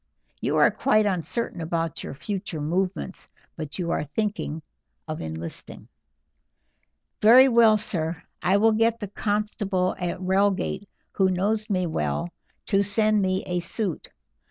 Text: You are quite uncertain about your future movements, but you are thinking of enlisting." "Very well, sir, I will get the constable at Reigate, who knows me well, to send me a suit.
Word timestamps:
You 0.39 0.57
are 0.57 0.71
quite 0.71 1.05
uncertain 1.05 1.61
about 1.61 2.03
your 2.03 2.15
future 2.15 2.59
movements, 2.59 3.29
but 3.55 3.77
you 3.77 3.91
are 3.91 4.03
thinking 4.03 4.63
of 5.07 5.21
enlisting." 5.21 5.89
"Very 7.21 7.47
well, 7.47 7.77
sir, 7.77 8.23
I 8.41 8.57
will 8.57 8.71
get 8.73 8.99
the 8.99 9.09
constable 9.11 9.95
at 9.99 10.19
Reigate, 10.19 10.89
who 11.11 11.29
knows 11.29 11.69
me 11.69 11.85
well, 11.85 12.29
to 12.65 12.81
send 12.81 13.21
me 13.21 13.43
a 13.45 13.59
suit. 13.59 14.09